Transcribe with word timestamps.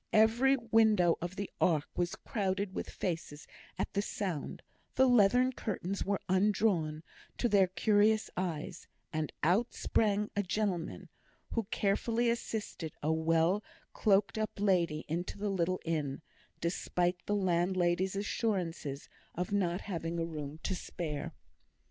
Every 0.13 0.57
window 0.57 1.15
of 1.21 1.35
the 1.35 1.47
ark 1.61 1.87
was 1.95 2.15
crowded 2.15 2.73
with 2.73 2.89
faces 2.89 3.45
at 3.77 3.93
the 3.93 4.01
sound; 4.01 4.63
the 4.95 5.05
leathern 5.05 5.53
curtains 5.53 6.03
were 6.03 6.19
undrawn 6.27 7.03
to 7.37 7.47
their 7.47 7.67
curious 7.67 8.27
eyes, 8.35 8.87
and 9.13 9.31
out 9.43 9.75
sprang 9.75 10.31
a 10.35 10.41
gentleman, 10.41 11.09
who 11.51 11.65
carefully 11.69 12.31
assisted 12.31 12.95
a 13.03 13.13
well 13.13 13.63
cloaked 13.93 14.39
up 14.39 14.49
lady 14.59 15.05
into 15.07 15.37
the 15.37 15.51
little 15.51 15.79
inn, 15.85 16.23
despite 16.61 17.23
the 17.27 17.35
landlady's 17.35 18.15
assurances 18.15 19.07
of 19.35 19.51
not 19.51 19.81
having 19.81 20.17
a 20.19 20.25
room 20.25 20.57
to 20.63 20.73
spare. 20.73 21.35